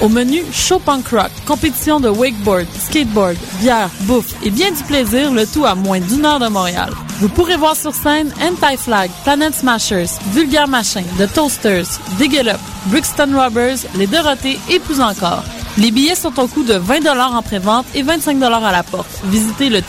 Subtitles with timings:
[0.00, 5.32] Au menu, show punk rock, compétition de wakeboard, skateboard, bière, bouffe et bien du plaisir,
[5.32, 6.90] le tout à moins d'une heure de Montréal.
[7.20, 12.60] Vous pourrez voir sur scène Anti-Flag, Planet Smashers, Vulgar Machin, The Toasters, Dig It Up,
[12.86, 15.42] Brixton Robbers, Les Dorothées et plus encore.
[15.76, 19.20] Les billets sont au coût de 20 en pré-vente et 25 à la porte.
[19.24, 19.82] Visitez le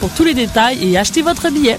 [0.00, 1.78] pour tous les détails et achetez votre billet.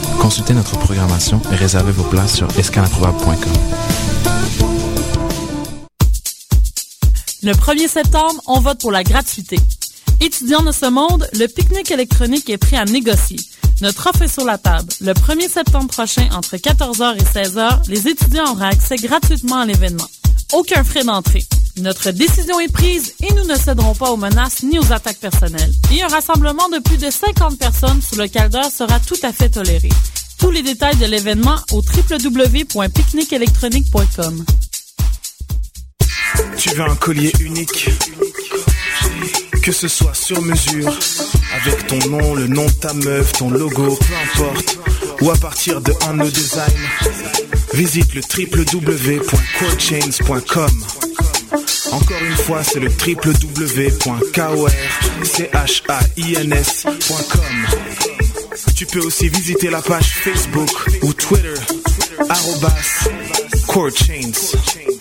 [0.21, 3.51] Consultez notre programmation et réservez vos places sur escalimprobable.com.
[7.41, 9.57] Le 1er septembre, on vote pour la gratuité.
[10.19, 13.39] Étudiants de ce monde, le pique-nique électronique est prêt à négocier.
[13.81, 14.93] Notre offre est sur la table.
[15.01, 20.07] Le 1er septembre prochain, entre 14h et 16h, les étudiants auront accès gratuitement à l'événement.
[20.53, 21.43] Aucun frais d'entrée.
[21.77, 25.71] Notre décision est prise et nous ne céderons pas aux menaces ni aux attaques personnelles.
[25.93, 29.47] Et un rassemblement de plus de 50 personnes sous le caldeur sera tout à fait
[29.49, 29.87] toléré.
[30.37, 34.45] Tous les détails de l'événement au www.picnicelectronique.com.
[36.57, 37.89] Tu veux un collier unique?
[39.63, 40.91] Que ce soit sur mesure,
[41.61, 44.79] avec ton nom, le nom de ta meuf, ton logo, peu importe,
[45.21, 46.73] ou à partir de un de design,
[47.73, 50.83] visite le www.corechains.com.
[51.91, 54.11] Encore une fois, c'est le www.korchains.com.
[58.75, 60.69] Tu peux aussi visiter la page Facebook
[61.01, 61.53] ou Twitter,
[62.29, 62.75] arrobas
[63.67, 64.31] corechains.
[64.33, 65.00] Vous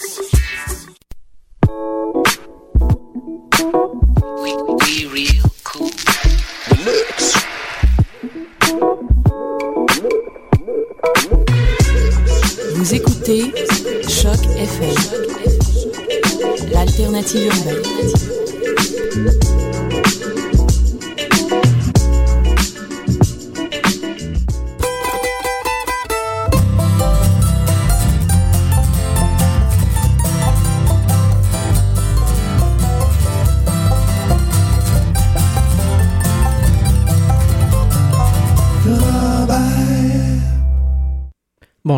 [17.32, 17.99] l'alternative urbaine.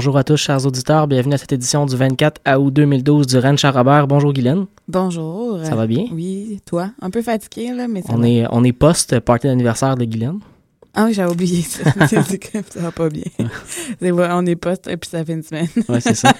[0.02, 1.06] Bonjour à tous, chers auditeurs.
[1.06, 4.08] Bienvenue à cette édition du 24 août 2012 du Rennes Charrobert.
[4.08, 4.66] Bonjour, Guylaine.
[4.88, 5.64] Bonjour.
[5.64, 6.06] Ça va bien?
[6.10, 6.90] Oui, toi?
[7.00, 8.28] Un peu fatigué, là, mais ça On va.
[8.28, 10.40] est, on est post-party d'anniversaire de Guylaine.
[10.92, 11.84] Ah oui, j'avais oublié ça.
[12.08, 13.22] C'est comme ça va pas bien.
[14.00, 15.68] C'est vrai, on est poste et puis ça fait une semaine.
[15.88, 16.32] Ouais, c'est ça.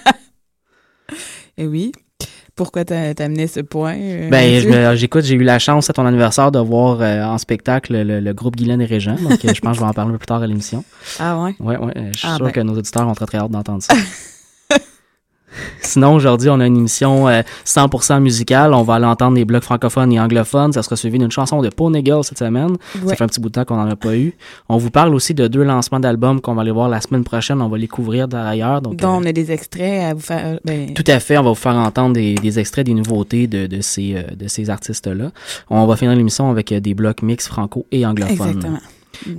[1.56, 1.92] Et oui.
[2.54, 3.94] Pourquoi t'as amené ce point?
[3.96, 7.38] euh, ben, me- j'écoute, j'ai eu la chance à ton anniversaire de voir euh, en
[7.38, 9.14] spectacle le, le groupe Guylaine et Régent.
[9.16, 10.84] Donc, euh, je pense que je vais en parler un peu plus tard à l'émission.
[11.18, 11.54] Ah ouais?
[11.60, 11.92] Ouais, ouais.
[11.96, 12.52] euh, Je suis Ah, sûr ben.
[12.52, 13.94] que nos auditeurs ont très, très hâte d'entendre ça.
[15.80, 18.74] Sinon, aujourd'hui, on a une émission euh, 100% musicale.
[18.74, 20.72] On va aller entendre des blocs francophones et anglophones.
[20.72, 22.72] Ça sera suivi d'une chanson de Paul Nigel cette semaine.
[23.02, 23.10] Ouais.
[23.10, 24.34] Ça fait un petit bout de temps qu'on n'en a pas eu.
[24.68, 27.60] On vous parle aussi de deux lancements d'albums qu'on va aller voir la semaine prochaine.
[27.60, 28.82] On va les couvrir d'ailleurs.
[28.82, 30.58] Donc, euh, on a des extraits à vous faire.
[30.64, 31.38] Ben, tout à fait.
[31.38, 34.48] On va vous faire entendre des, des extraits des nouveautés de, de ces, euh, de
[34.48, 35.30] ces artistes-là.
[35.70, 38.48] On va finir l'émission avec euh, des blocs mix franco et anglophones.
[38.48, 38.78] exactement.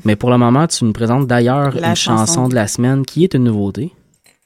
[0.06, 2.26] Mais pour le moment, tu nous présentes d'ailleurs une chanson.
[2.26, 2.48] chanson.
[2.48, 3.92] de la semaine qui est une nouveauté.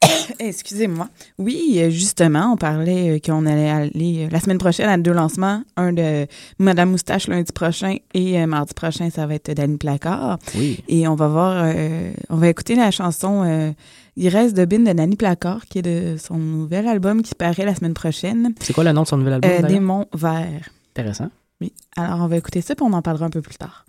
[0.40, 1.10] Excusez-moi.
[1.38, 5.14] Oui, euh, justement, on parlait euh, qu'on allait aller euh, la semaine prochaine à deux
[5.14, 5.64] lancements.
[5.76, 6.28] Un de
[6.60, 10.40] Madame Moustache lundi prochain et euh, mardi prochain, ça va être Danny Placard.
[10.56, 10.84] Oui.
[10.88, 13.72] Et on va voir, euh, on va écouter la chanson euh,
[14.16, 17.66] Il reste de Bin de Nanny Placard, qui est de son nouvel album qui paraît
[17.66, 18.54] la semaine prochaine.
[18.60, 19.68] C'est quoi le nom de son nouvel album?
[19.68, 20.70] Démon vert.
[20.96, 21.30] Intéressant.
[21.60, 21.74] Oui.
[21.96, 23.86] Alors, on va écouter ça, puis on en parlera un peu plus tard.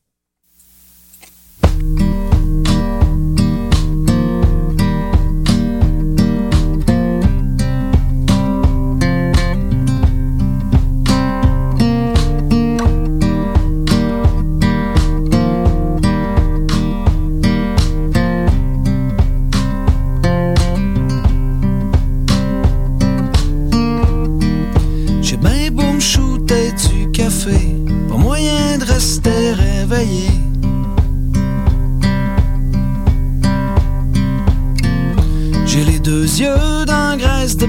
[35.65, 37.67] J'ai les deux yeux dans graisse de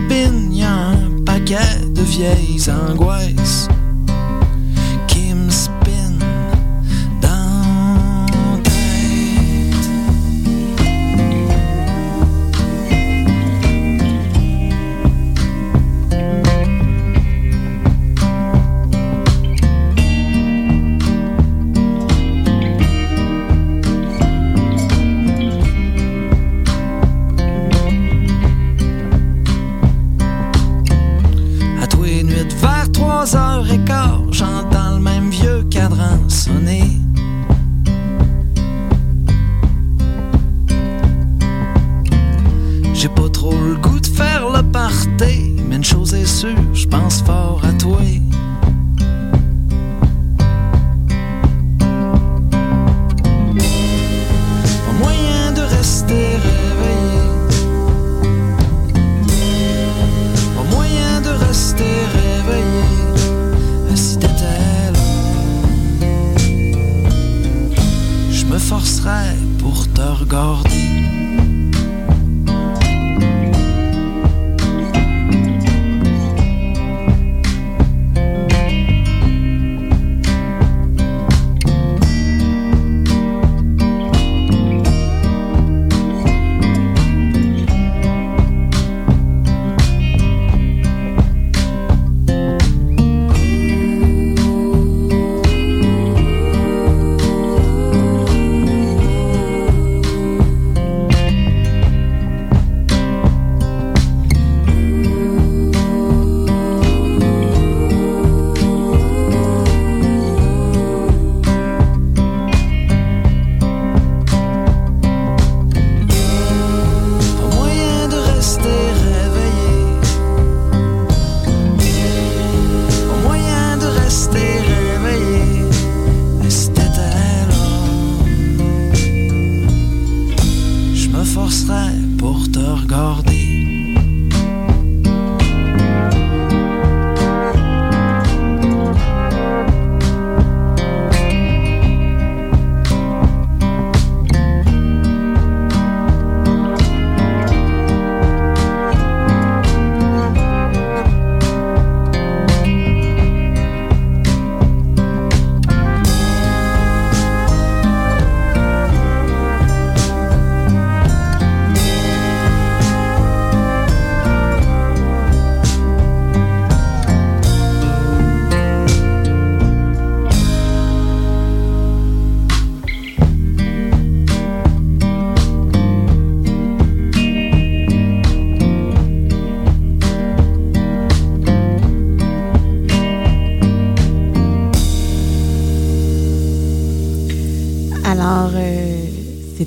[0.63, 3.69] a un paquet de vieilles angoisses
[33.19, 36.86] Trois heures et quart, j'entends le même vieux cadran sonner.
[42.94, 46.88] J'ai pas trop le goût de faire le party, mais une chose est sûre, je
[46.88, 48.00] pense fort à toi.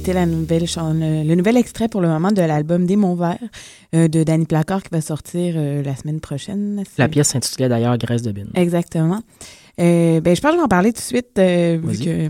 [0.02, 3.38] C'était la nouvelle chan- le, nouvel extrait pour le moment de l'album Des Monts Verts
[3.94, 6.82] euh, de Danny Placard qui va sortir euh, la semaine prochaine.
[6.98, 8.48] La pièce s'intitulait d'ailleurs Graisse de Bine.
[8.56, 9.20] Exactement.
[9.78, 12.28] Euh, ben, je pense que je vais en parler tout de suite euh, vu que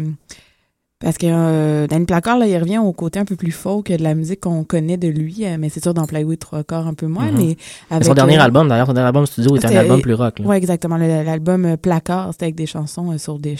[1.02, 4.02] parce que euh, Danny Placard, là, il revient au côté un peu plus folk de
[4.02, 6.94] la musique qu'on connaît de lui, euh, mais c'est sûr dans Plywood trois quarts un
[6.94, 7.36] peu moins, Mhm.
[7.38, 7.56] mais Mais
[7.96, 10.38] avec son dernier euh, album, d'ailleurs, son dernier album studio est un album plus rock.
[10.38, 10.46] là.
[10.46, 10.96] Ouais, exactement.
[10.96, 13.56] L'album euh, Placard, c'était avec des chansons euh, sur des,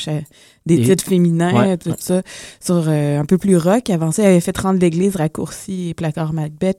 [0.67, 1.97] des Des- titres féminins, Ouais, tout ouais.
[1.99, 2.23] ça,
[2.61, 3.91] sur euh, un peu plus rock.
[3.91, 6.79] Avant ça, il avait fait Rendre l'église raccourci et Placard Macbeth.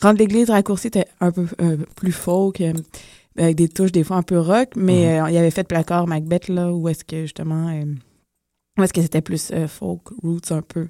[0.00, 1.44] Rendre l'église raccourci était un peu
[1.96, 2.72] plus folk, euh,
[3.36, 5.24] avec des touches des fois un peu rock, mais Mhm.
[5.26, 7.68] euh, il avait fait Placard Macbeth, là, où est-ce que justement...
[7.68, 7.84] euh,
[8.84, 10.88] est-ce que c'était plus euh, folk, roots un peu?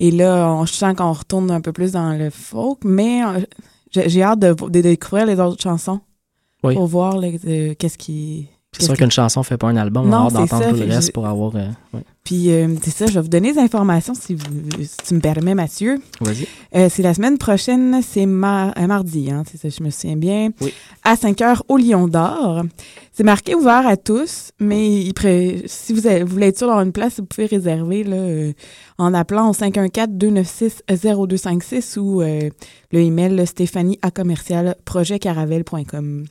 [0.00, 3.40] Et là, on, je sens qu'on retourne un peu plus dans le folk, mais euh,
[3.90, 6.00] j'ai hâte de, de découvrir les autres chansons
[6.62, 6.74] Oui.
[6.74, 7.20] pour voir
[7.78, 8.48] qu'est-ce qui...
[8.78, 10.76] C'est sûr qu'une chanson fait pas un album, on Non, a hâte c'est d'entendre tout
[10.76, 11.54] le reste pour avoir.
[11.56, 12.00] euh, ouais.
[12.24, 14.46] Puis, euh, c'est ça, je vais vous donner des informations si, vous,
[14.80, 15.98] si tu me permets, Mathieu.
[16.22, 16.46] Vas-y.
[16.74, 20.16] Euh, c'est la semaine prochaine, c'est mar- euh, mardi, hein, c'est ça, je me souviens
[20.16, 20.48] bien.
[20.62, 20.72] Oui.
[21.04, 22.62] À 5 heures au Lion d'Or.
[23.12, 26.66] C'est marqué ouvert à tous, mais il pré- si vous, avez- vous voulez être sûr
[26.68, 28.52] d'avoir une place, vous pouvez réserver là, euh,
[28.96, 32.48] en appelant au 514-296-0256 ou euh,
[32.90, 36.24] le email stéphanie à commercial projetcaravelle.com.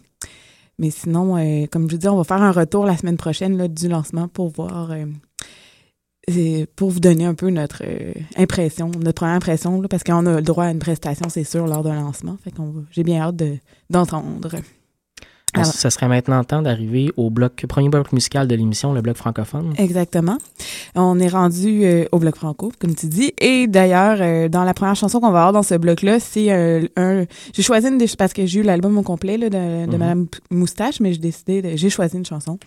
[0.81, 3.67] Mais sinon, euh, comme je vous dis, on va faire un retour la semaine prochaine
[3.67, 5.05] du lancement pour voir, euh,
[6.27, 10.35] et pour vous donner un peu notre euh, impression, notre première impression, parce qu'on a
[10.37, 12.35] le droit à une prestation, c'est sûr, lors d'un lancement.
[12.43, 13.57] Fait qu'on j'ai bien hâte de-
[15.53, 19.17] Alors- Ça serait maintenant temps d'arriver au bloc, premier bloc musical de l'émission, le bloc
[19.17, 19.73] francophone.
[19.77, 20.37] Exactement.
[20.95, 23.33] On est rendu euh, au bloc franco, comme tu dis.
[23.39, 26.87] Et d'ailleurs, euh, dans la première chanson qu'on va avoir dans ce bloc-là, c'est euh,
[26.95, 27.25] un.
[27.53, 29.97] J'ai choisi une des parce que j'ai eu l'album au complet là, de, de Mhm.
[29.97, 32.57] Madame Moustache, mais j'ai décidé, j'ai choisi une chanson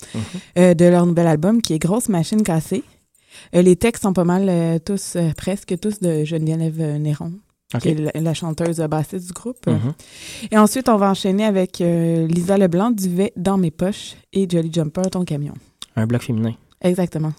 [0.57, 0.75] Mhm.
[0.75, 2.83] de leur nouvel album qui est Grosse Machine Cassée.
[3.53, 7.33] Les textes sont pas mal tous, presque tous de Geneviève Néron,
[7.75, 7.81] OK.
[7.81, 9.67] qui est la, chanteuse bassiste du groupe.
[9.67, 9.93] Mhm.
[10.51, 14.71] Et ensuite, on va enchaîner avec euh, Lisa Leblanc, Duvet dans mes poches et Jolly
[14.73, 15.55] Jumper, ton camion.
[15.97, 16.55] Un bloc féminin.
[16.81, 17.33] Exactement.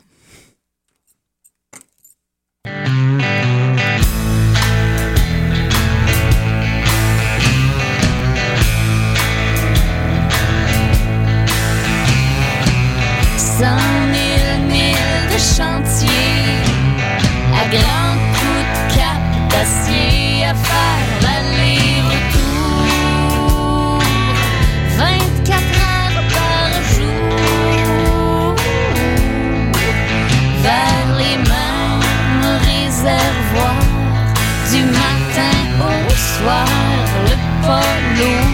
[37.67, 38.44] Le pas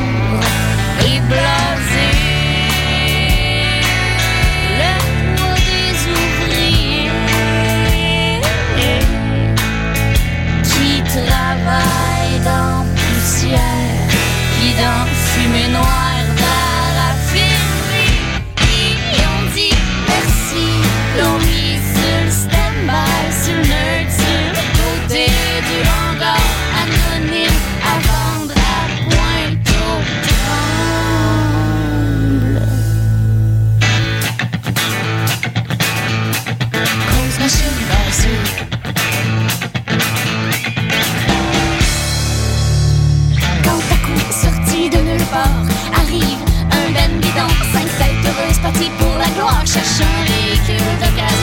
[45.43, 46.39] de arrive
[46.71, 51.40] un ben bidon, cinq têtes heureuses parties pour la gloire, cherche un véhicule d'occasion.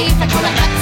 [0.00, 0.79] teeth, I call it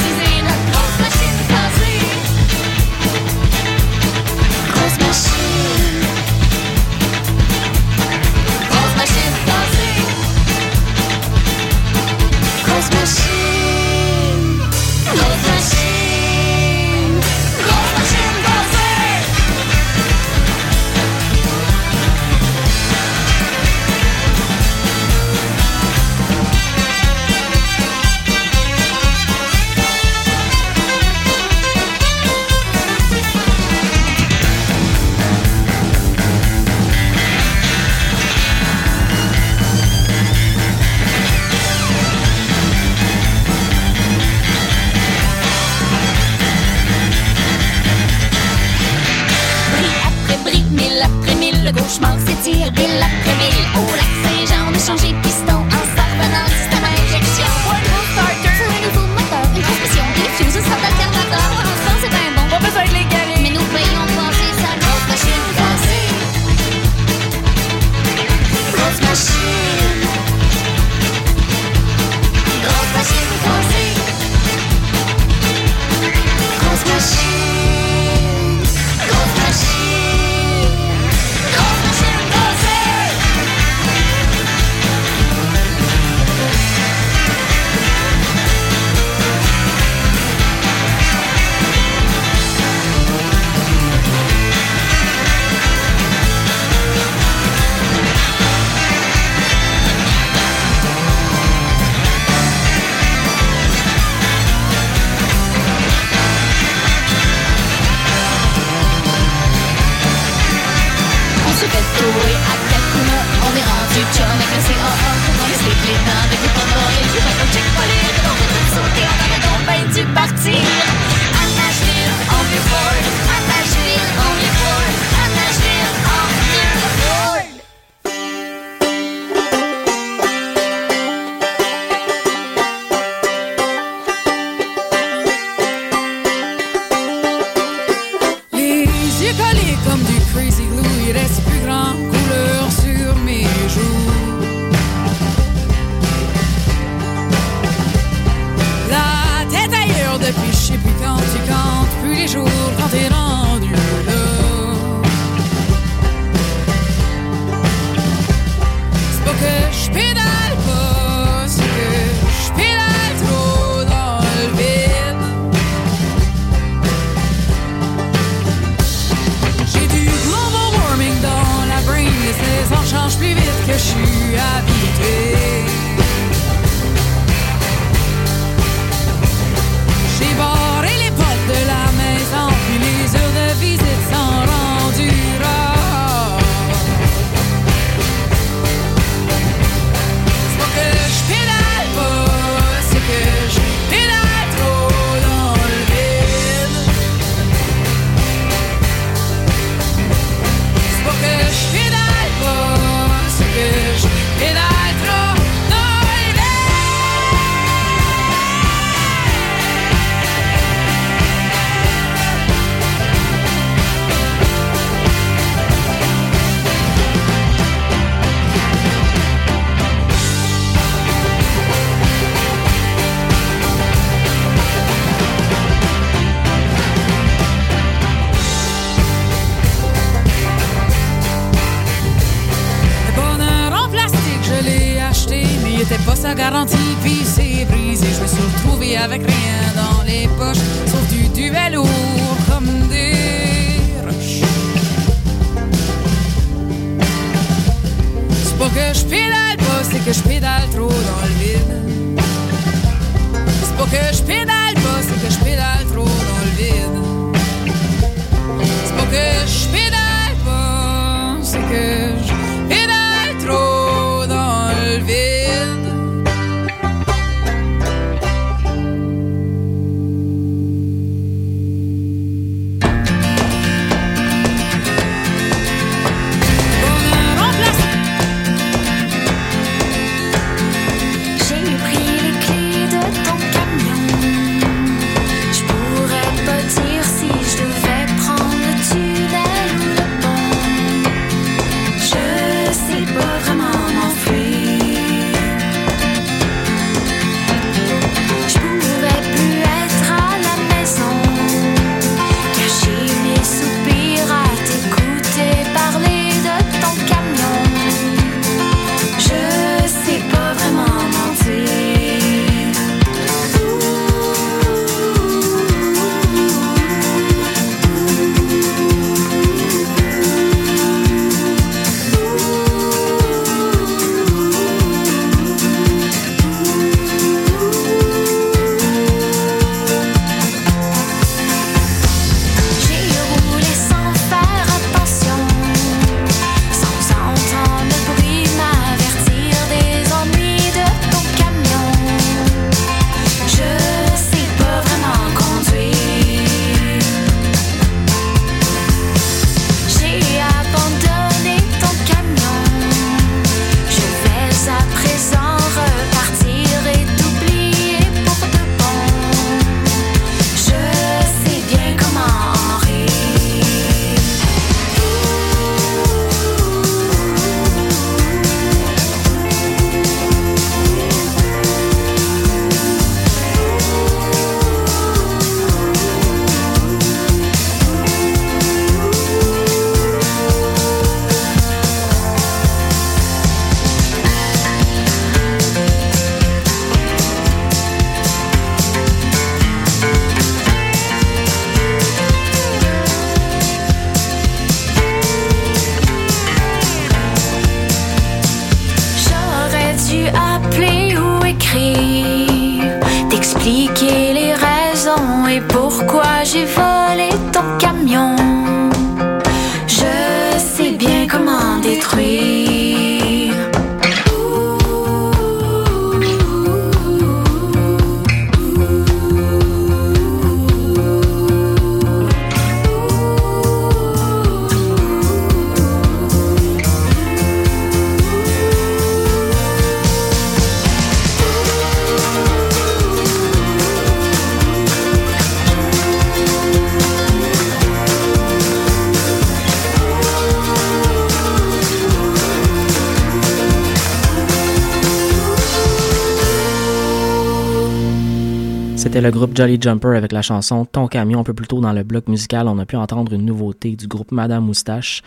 [449.19, 451.41] C'était le groupe Jolly Jumper avec la chanson Ton camion.
[451.41, 454.07] Un peu plus tôt dans le bloc musical, on a pu entendre une nouveauté du
[454.07, 455.23] groupe Madame Moustache.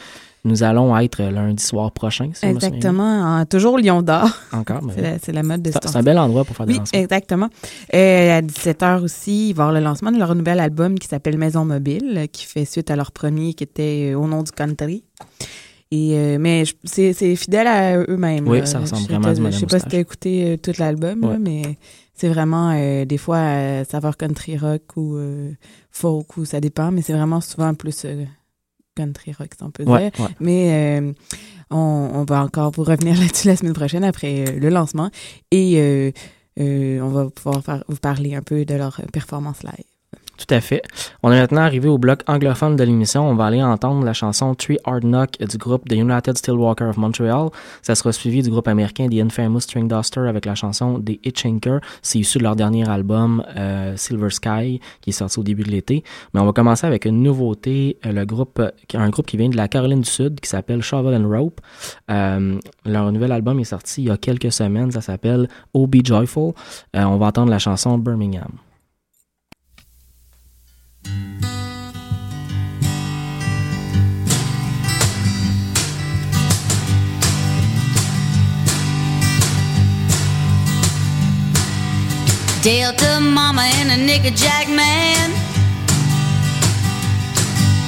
[0.45, 2.45] Nous allons être lundi soir prochain, si.
[2.45, 3.03] Exactement.
[3.41, 4.29] en- toujours Lion d'Or.
[4.53, 6.65] Encore, C'est la, c'est la mode de ce c'est c'est un bel endroit pour faire
[6.67, 6.99] des Oui, lancements.
[7.01, 7.49] exactement.
[7.93, 11.09] Euh, à 17h aussi, il va y avoir le lancement de leur nouvel album qui
[11.09, 14.51] s'appelle Maison Mobile, qui fait suite à leur premier qui était euh, Au nom du
[14.51, 15.03] country.
[15.91, 18.47] Et, euh, mais c'est fidèle à eux-mêmes.
[18.47, 18.65] Oui, là.
[18.65, 21.37] ça ressemble Je- vraiment à Je sais pas si tu as écouté tout l'album, Ouais.
[21.37, 21.77] mais
[22.13, 25.51] c'est vraiment euh, des fois euh, saveur country rock ou euh,
[25.91, 28.25] folk, ou ça dépend, mais c'est vraiment souvent plus euh,
[28.95, 30.25] country rock, si on peut Ouais, dire.
[30.25, 30.31] ouais.
[30.39, 31.13] Mais euh,
[31.69, 31.77] on,
[32.13, 35.09] on va encore vous revenir là-dessus la semaine prochaine après euh, le lancement.
[35.51, 36.11] Et euh,
[36.59, 39.85] euh, on va pouvoir faire- vous parler un peu de leur performance live.
[40.41, 40.81] Tout à fait.
[41.21, 43.29] On est maintenant arrivé au bloc anglophone de l'émission.
[43.29, 46.97] On va aller entendre la chanson Three Hard Knock du groupe The United Steelwalker of
[46.97, 47.49] Montreal.
[47.83, 51.77] Ça sera suivi du groupe américain The Infamous String Duster avec la chanson The Hitchhiker.
[52.01, 55.69] C'est issu de leur dernier album euh, Silver Sky qui est sorti au début de
[55.69, 56.03] l'été.
[56.33, 57.97] Mais on va commencer avec une nouveauté.
[58.07, 60.81] Euh, Le groupe, euh, un groupe qui vient de la Caroline du Sud qui s'appelle
[60.81, 61.61] Shovel and Rope.
[62.09, 64.89] Leur nouvel album est sorti il y a quelques semaines.
[64.89, 66.53] Ça s'appelle Oh Be Joyful.
[66.95, 68.70] On va entendre la chanson Birmingham.
[82.63, 85.31] Delta mama and a nigger jack man.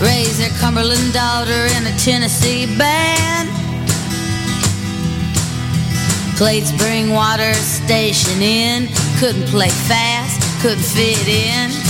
[0.02, 3.50] Raised their Cumberland daughter in a Tennessee band.
[6.38, 8.88] Played spring water station in.
[9.20, 11.83] Couldn't play fast, couldn't fit in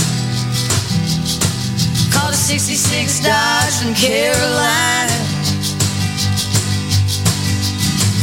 [2.34, 5.18] a 66 Dodge from Carolina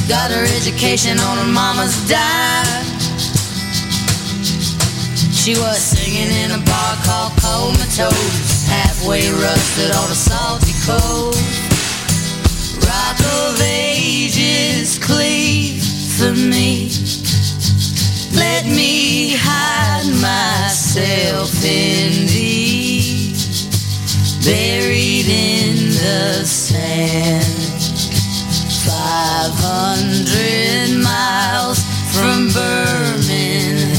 [0.09, 2.91] Got her education on her mama's dime
[5.41, 11.41] she was singing in a bar called Comatose, halfway rusted on a salty coast.
[12.85, 16.91] Rock of ages cleave for me.
[18.37, 22.70] Let me hide myself in thee,
[24.43, 27.45] buried in the sand.
[28.85, 31.79] Five hundred miles
[32.13, 33.91] from Birmingham.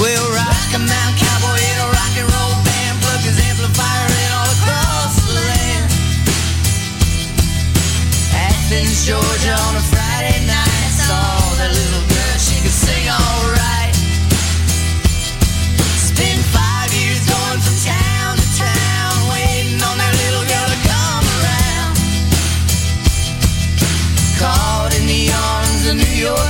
[0.00, 4.30] Well, rock a mountain cowboy in a rock and roll band, plug his amplifier in
[4.32, 5.92] all across the land.
[8.32, 9.99] Athens, Georgia on a
[26.20, 26.49] yo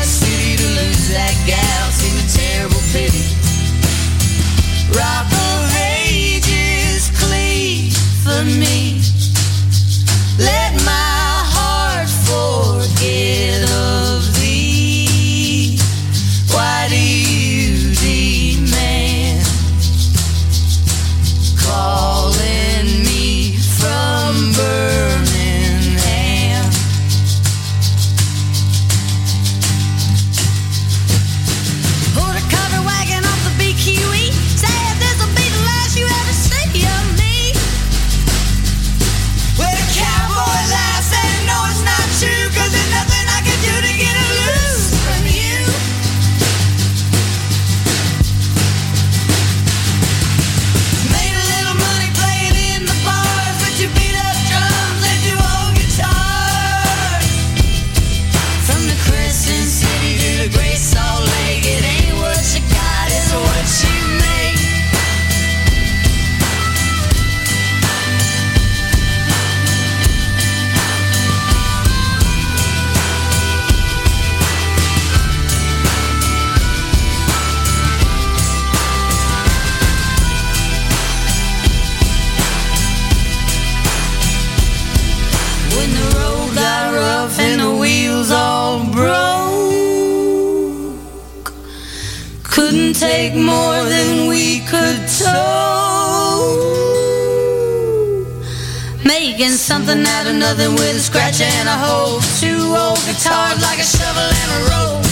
[103.12, 105.02] guitars like a shovel and a rope.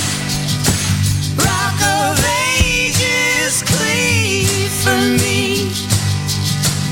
[1.44, 2.14] Rock of
[2.54, 5.72] ages, cleave for me.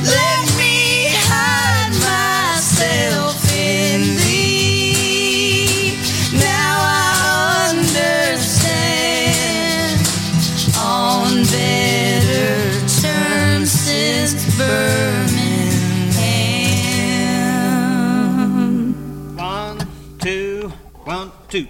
[0.03, 5.95] Let me hide myself in thee.
[6.33, 8.81] Now I understand
[10.77, 12.59] on better
[13.01, 15.37] terms since Birmingham.
[19.37, 19.79] One
[20.19, 20.73] two,
[21.07, 21.69] one, two.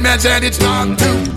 [0.00, 1.27] man said it's not too.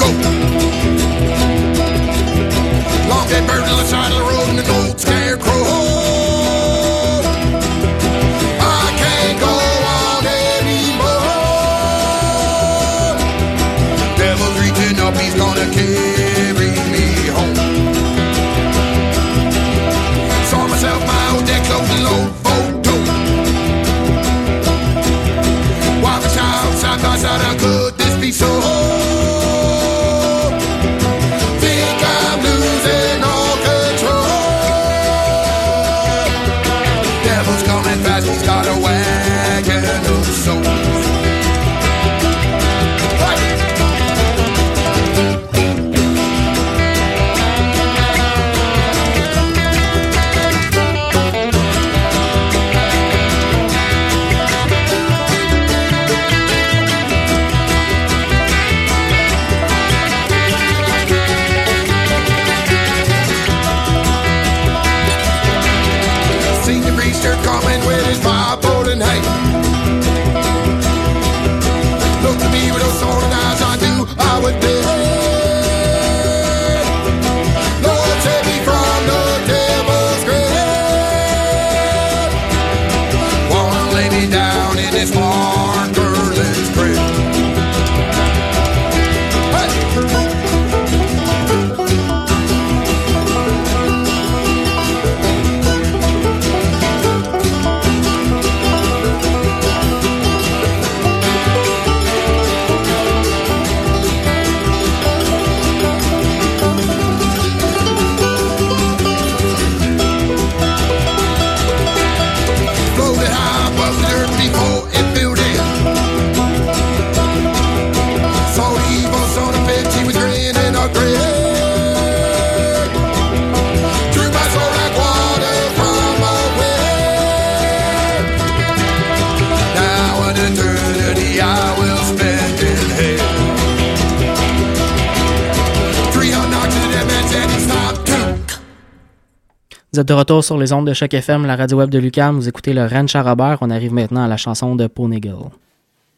[140.01, 142.35] Êtes de retour sur les ondes de Choc FM, la radio web de Lucam.
[142.35, 143.59] Vous écoutez le Ranch à Robert.
[143.61, 145.51] On arrive maintenant à la chanson de Pony Girl.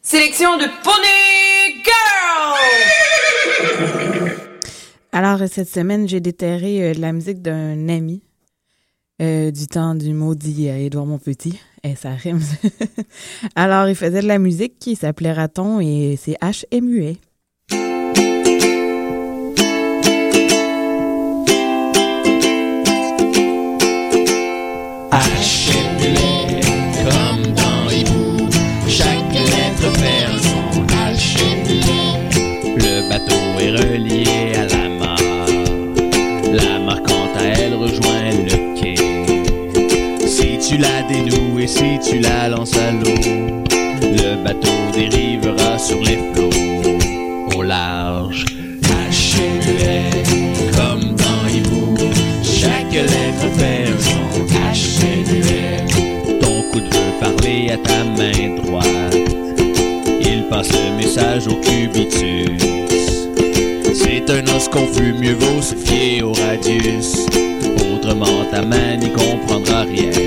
[0.00, 2.54] Sélection de Pony Girl!
[5.12, 8.22] Alors, cette semaine, j'ai déterré euh, de la musique d'un ami
[9.20, 11.60] euh, du temps du maudit euh, Édouard Monpetit.
[11.82, 12.40] Et ça rime.
[13.54, 16.38] Alors, il faisait de la musique qui s'appelait Raton et c'est.
[16.40, 17.16] H.M.U.E.
[40.74, 43.14] tu la dénoues et si tu la lances à l'eau,
[44.02, 48.44] le bateau dérivera sur les flots au large.
[48.82, 50.00] H.M.U.E.
[50.76, 51.96] comme dans Hibou,
[52.42, 56.40] chaque lettre fait un son H.M.U.E.
[56.40, 59.16] Ton coup de feu parler à ta main droite.
[60.20, 62.50] Il passe le message au cubitus.
[63.94, 67.26] C'est un os confus, mieux vaut se fier au radius.
[67.94, 70.23] Autrement, ta main n'y comprendra rien.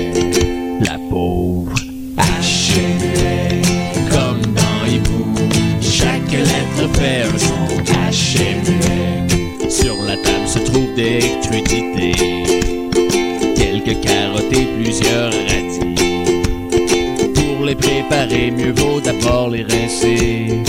[13.56, 15.94] Quelques carottes et plusieurs radis.
[17.34, 20.60] Pour les préparer, mieux vaut d'abord les rincer,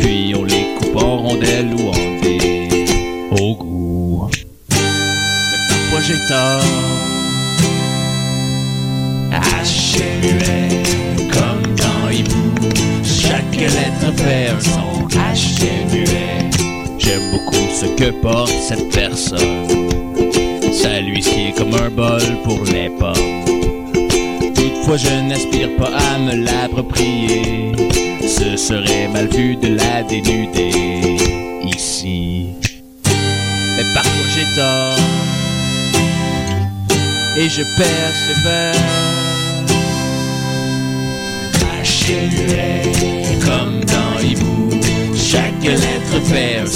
[0.00, 2.68] puis on les coupe en rondelles ou en dés,
[3.30, 4.30] au goût.
[4.70, 6.64] Parfois j'ai tort.
[9.32, 10.82] H.M.U.E.
[11.32, 12.52] comme dans Hibou,
[13.04, 16.25] chaque lettre un son H.M.U.E.
[17.78, 19.68] Ce que porte cette personne.
[20.72, 23.44] Ça lui sied comme un bol pour les pommes.
[24.54, 27.72] Toutefois, je n'aspire pas à me l'approprier.
[28.22, 31.18] Ce serait mal vu de la dénuder
[31.64, 32.54] ici.
[33.76, 34.96] Mais parfois j'ai tort.
[37.36, 38.74] Et je persévère.
[41.82, 43.44] H.M.U.E.
[43.44, 44.70] comme dans Hibou.
[45.14, 46.66] Chaque lettre fait un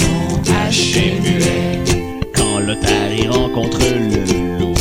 [0.51, 2.23] son H.M.U.E.
[2.35, 4.73] Quand l'otarie rencontre le loup,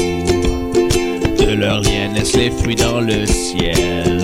[1.39, 4.21] de leur lien naissent les fruits dans le ciel.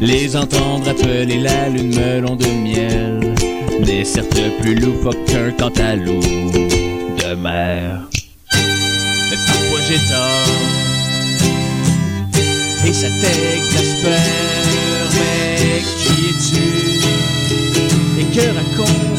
[0.00, 3.34] Les entendre appeler la lune melon de miel
[3.80, 8.00] n'est certes plus loufoque qu'un cantalou de mer.
[8.52, 9.98] Mais parfois j'ai
[12.84, 14.10] et ça t'exaspère.
[15.14, 16.66] Mais qui es-tu?
[18.20, 19.11] Et que racontes-tu?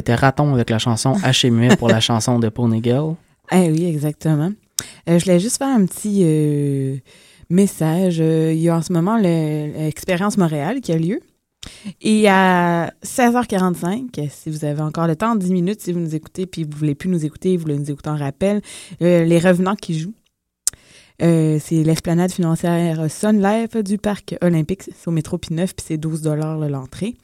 [0.00, 3.16] C'était Raton avec la chanson H et muet pour la chanson de Pony Girl.
[3.52, 4.50] Eh oui, exactement.
[5.10, 6.96] Euh, je voulais juste faire un petit euh,
[7.50, 8.16] message.
[8.18, 11.20] Euh, il y a en ce moment le- l'expérience Montréal qui a lieu.
[12.00, 16.46] Et à 16h45, si vous avez encore le temps, 10 minutes, si vous nous écoutez,
[16.46, 18.62] puis vous voulez plus nous écouter, vous voulez nous écouter en rappel,
[19.02, 20.14] euh, les revenants qui jouent.
[21.22, 24.82] Euh, c'est l'esplanade financière Sun Life du parc olympique.
[24.84, 26.26] C'est au métro P9, puis c'est 12
[26.70, 27.14] l'entrée.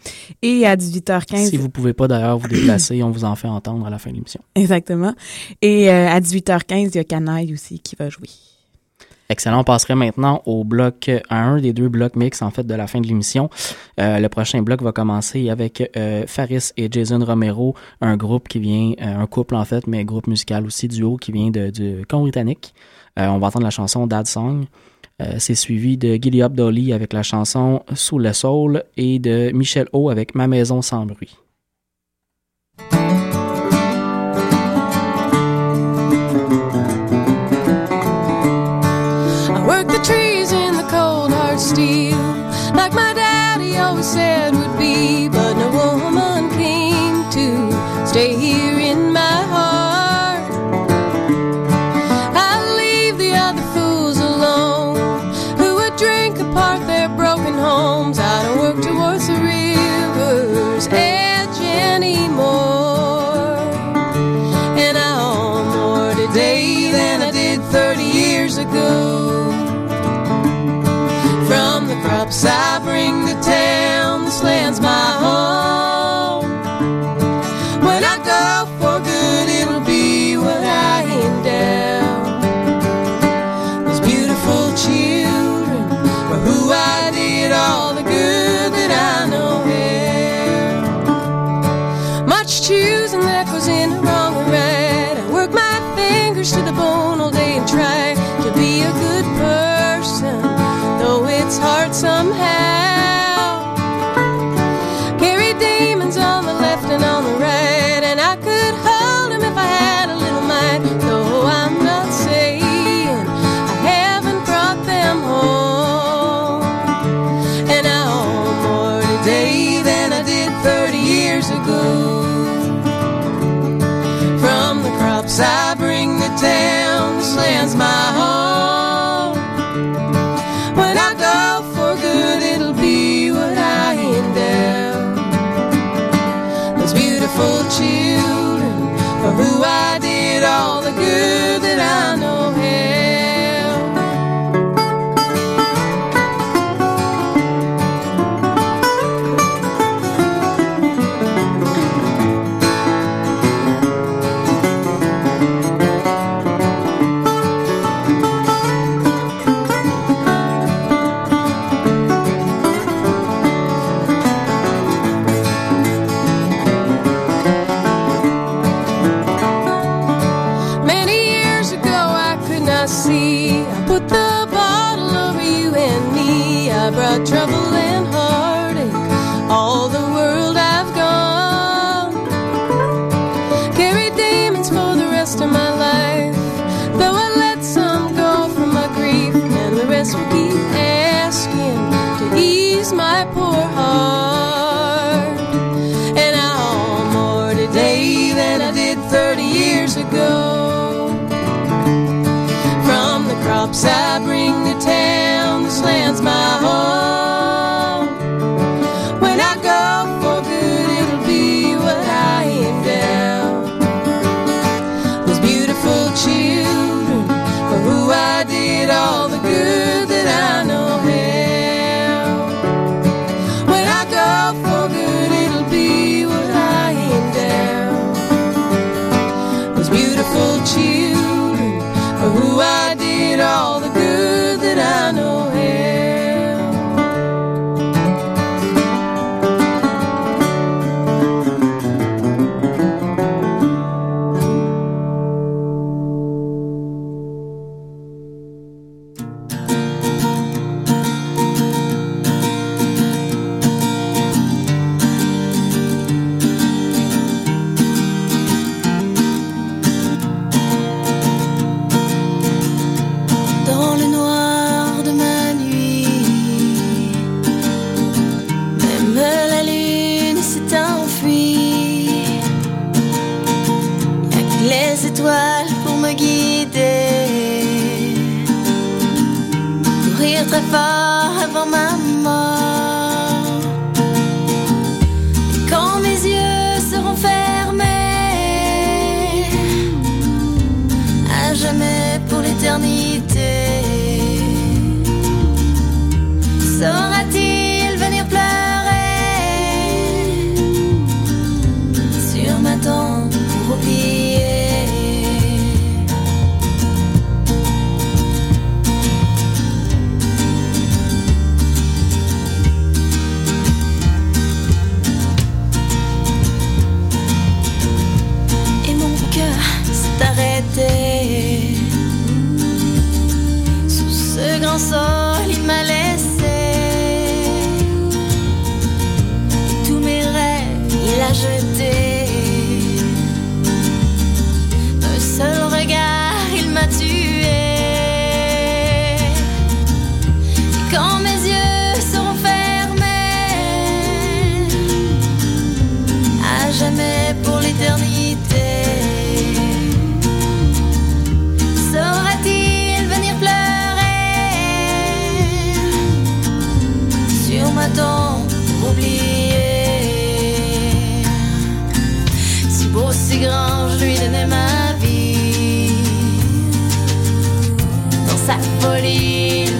[0.42, 1.48] Et à 18h15...
[1.48, 4.10] Si vous pouvez pas d'ailleurs vous déplacer, on vous en fait entendre à la fin
[4.10, 4.40] de l'émission.
[4.54, 5.14] Exactement.
[5.62, 8.28] Et euh, à 18h15, il y a Canaille aussi qui va jouer.
[9.28, 9.60] Excellent.
[9.60, 12.86] On passerait maintenant au bloc, à un des deux blocs mix en fait de la
[12.86, 13.50] fin de l'émission.
[13.98, 18.60] Euh, le prochain bloc va commencer avec euh, Faris et Jason Romero, un groupe qui
[18.60, 22.06] vient, euh, un couple en fait, mais groupe musical aussi, duo qui vient de, du
[22.06, 22.72] camp britannique.
[23.18, 24.66] Euh, on va entendre la chanson Dad Song.
[25.22, 29.88] Euh, c'est suivi de Gilly Dolly avec la chanson Sous le Soul et de Michel
[29.92, 31.36] O avec Ma maison sans bruit.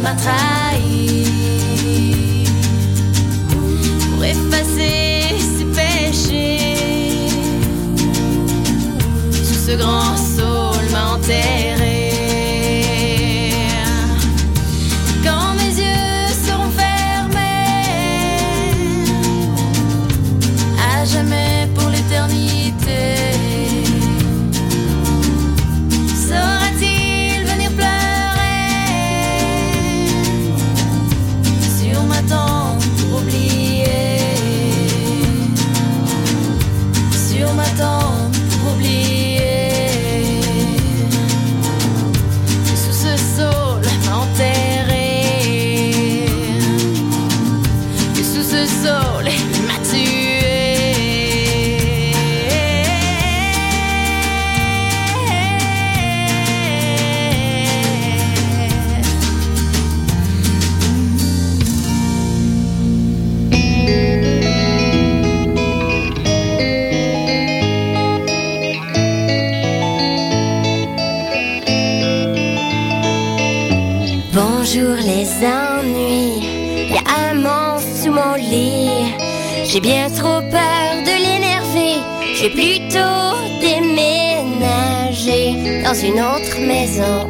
[0.07, 0.15] m'a
[4.15, 7.29] pour effacer ses péchés
[9.33, 10.56] sous ce grand saut.
[79.77, 82.01] J'ai bien trop peur de l'énerver.
[82.35, 85.39] J'ai plutôt déménagé
[85.85, 87.29] dans une autre maison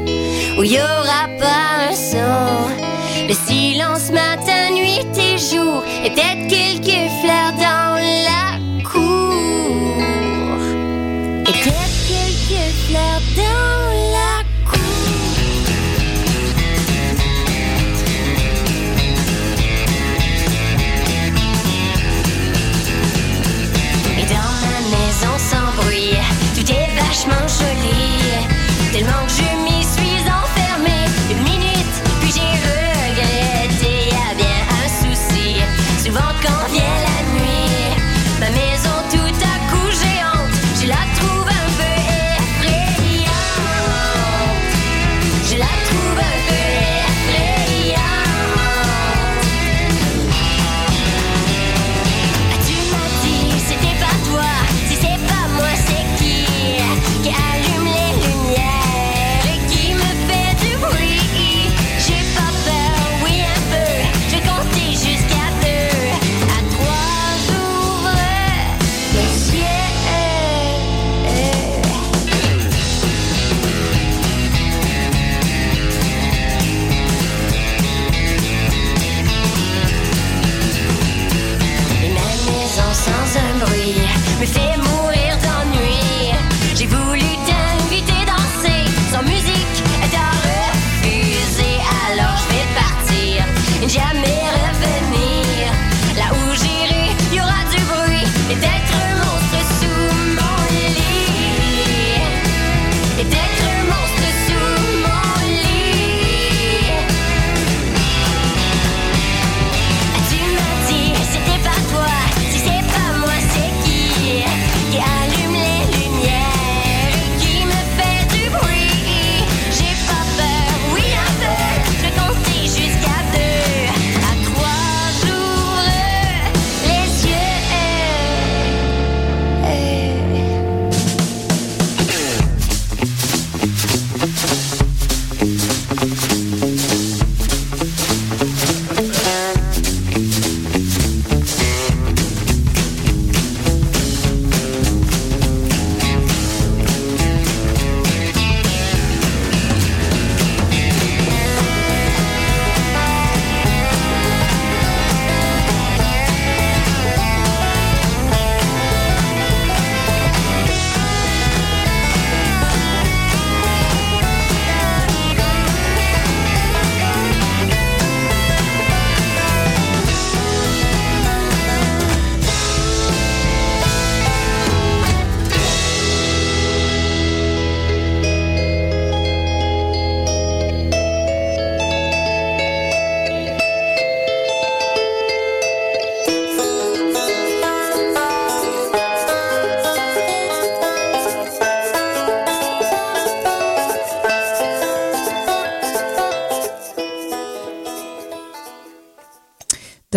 [27.16, 27.75] Masz mężczyzn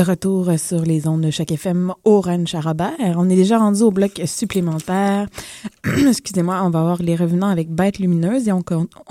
[0.09, 3.15] retour sur les ondes de chaque FM Orange Charabert.
[3.17, 5.27] On est déjà rendu au bloc supplémentaire.
[6.07, 8.61] Excusez-moi, on va avoir les revenants avec Bête Lumineuse et on,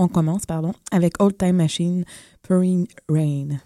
[0.08, 2.04] commence pardon, avec Old Time Machine,
[2.42, 3.58] Pouring Rain.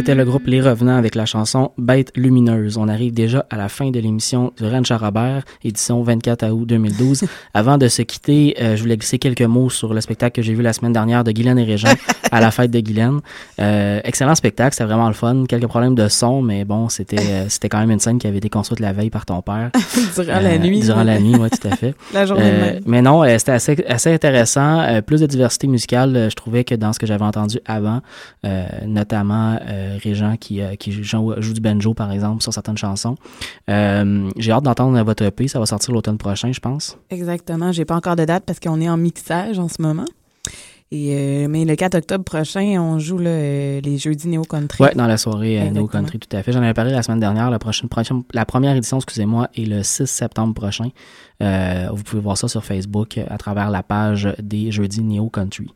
[0.00, 2.78] C'était le groupe Les Revenants avec la chanson Bête lumineuse.
[2.78, 6.64] On arrive déjà à la fin de l'émission du Ranch à Robert, édition 24 août
[6.64, 7.24] 2012.
[7.52, 10.54] Avant de se quitter, euh, je voulais glisser quelques mots sur le spectacle que j'ai
[10.54, 11.92] vu la semaine dernière de Guylaine et Régent
[12.32, 13.20] à la fête de Guylaine.
[13.60, 15.44] Euh, excellent spectacle, c'était vraiment le fun.
[15.46, 18.38] Quelques problèmes de son, mais bon, c'était euh, c'était quand même une scène qui avait
[18.38, 19.70] été construite la veille par ton père.
[20.16, 20.80] Durant la nuit.
[20.80, 21.94] Durant la nuit, oui, tout à fait.
[22.14, 22.80] La journée même.
[22.86, 25.02] mais non, c'était assez, assez intéressant.
[25.02, 28.00] Plus de diversité musicale, je trouvais que dans ce que j'avais entendu avant,
[28.86, 29.58] notamment
[29.89, 33.16] euh, Régent qui, euh, qui joue du banjo, par exemple, sur certaines chansons.
[33.68, 35.48] Euh, J'ai hâte d'entendre votre EP.
[35.48, 36.98] Ça va sortir l'automne prochain, je pense.
[37.10, 37.72] Exactement.
[37.72, 40.06] J'ai pas encore de date parce qu'on est en mixage en ce moment.
[40.92, 44.82] Et, euh, mais le 4 octobre prochain, on joue là, euh, les jeudis Néo Country.
[44.82, 45.86] Ouais, dans la soirée euh.
[45.86, 46.50] Country, tout à fait.
[46.50, 47.48] J'en avais parlé la semaine dernière.
[47.48, 47.88] La, prochaine,
[48.34, 50.88] la première édition, excusez-moi, est le 6 septembre prochain.
[51.44, 55.68] Euh, vous pouvez voir ça sur Facebook à travers la page des Jeudis Neo Country.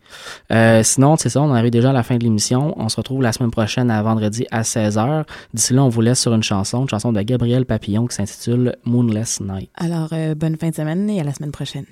[0.82, 2.74] Sinon, c'est ça, on arrive déjà à la fin de l'émission.
[2.76, 5.24] On se retrouve la semaine prochaine à vendredi à 16h.
[5.54, 8.74] D'ici là, on vous laisse sur une chanson, une chanson de Gabriel Papillon qui s'intitule
[8.84, 9.70] Moonless Night.
[9.76, 11.86] Alors, bonne fin de semaine et à la semaine prochaine.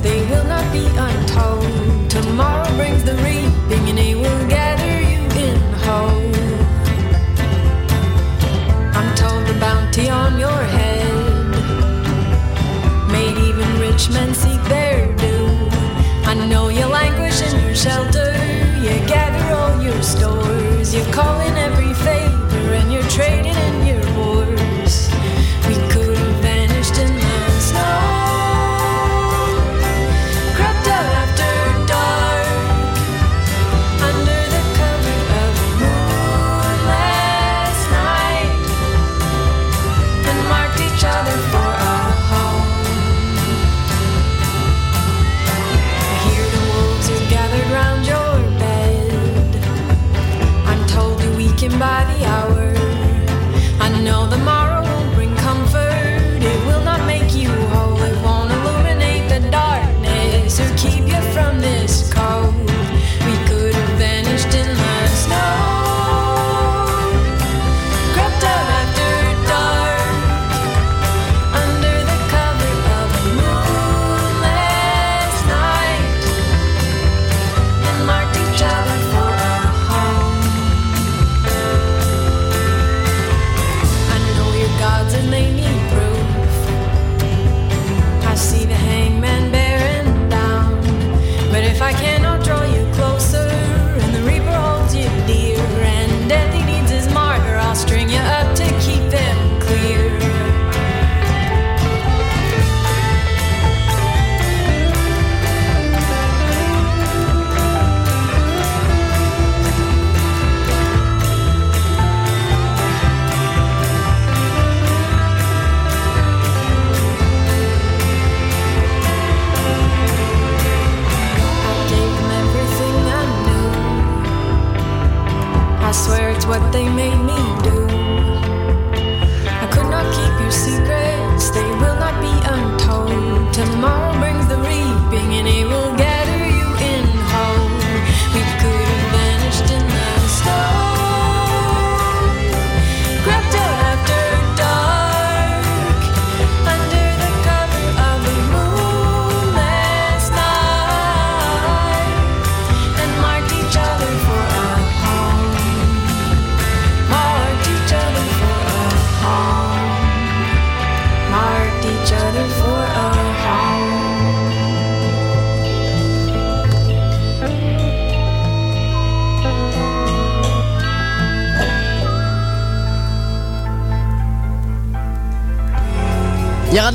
[0.00, 2.10] They will not be untold.
[2.10, 6.34] Tomorrow brings the reaping, and he will gather you in whole.
[8.98, 11.08] I'm told the bounty on your head
[13.10, 14.87] made even rich men seek their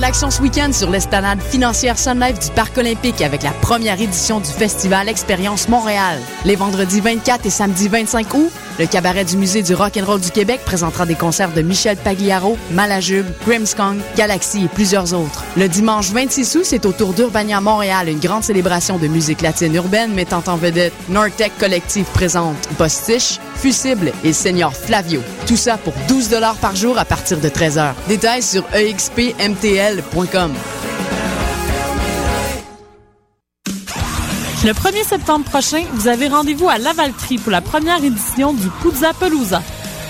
[0.04, 4.42] l'action ce week-end sur l'esplanade financière Sun Life du Parc olympique avec la première édition
[4.42, 6.20] du festival Expérience Montréal.
[6.44, 10.62] Les vendredis 24 et samedi 25 août, le cabaret du Musée du Rock'n'Roll du Québec
[10.66, 15.44] présentera des concerts de Michel Pagliaro, Malajube, Grimmskong, Galaxy et plusieurs autres.
[15.56, 19.76] Le dimanche 26 août, c'est au tour d'Urbania Montréal, une grande célébration de musique latine
[19.76, 25.22] urbaine mettant en vedette Nortec Collective présente Postiche, Fusible et Senior Flavio.
[25.48, 26.30] Tout ça pour 12
[26.62, 27.94] par jour à partir de 13h.
[28.08, 30.54] Détails sur expmtl.com.
[34.66, 39.12] Le 1er septembre prochain, vous avez rendez-vous à Lavaltrie pour la première édition du Puzza
[39.12, 39.62] Pelusa.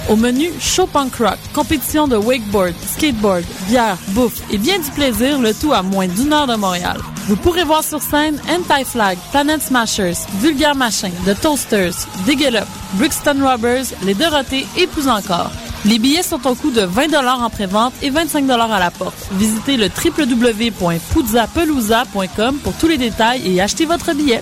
[0.10, 5.39] Au menu, show punk rock, compétition de wakeboard, skateboard, bière, bouffe et bien du plaisir,
[5.39, 6.99] le tout à moins d'une heure de Montréal.
[7.28, 12.68] Vous pourrez voir sur scène Anti-Flag, Planet Smashers, Vulgaire Machin, The Toasters, Dig It Up,
[12.93, 15.49] Brixton Robbers, Les Dorothées et plus encore.
[15.86, 17.14] Les billets sont au coût de 20
[17.44, 19.28] en pré-vente et 25 à la porte.
[19.34, 19.90] Visitez le
[22.64, 24.42] pour tous les détails et achetez votre billet.